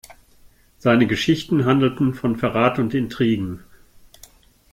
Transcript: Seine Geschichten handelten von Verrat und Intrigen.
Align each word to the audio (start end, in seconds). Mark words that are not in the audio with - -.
Seine 0.79 1.05
Geschichten 1.05 1.65
handelten 1.65 2.15
von 2.15 2.35
Verrat 2.35 2.79
und 2.79 2.95
Intrigen. 2.95 3.63